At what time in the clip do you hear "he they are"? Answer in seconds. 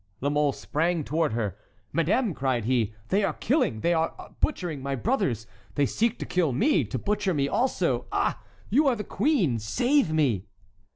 2.65-3.33